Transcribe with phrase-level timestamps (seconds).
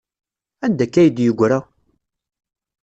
[0.65, 1.59] Anda akka ay d-yeggra?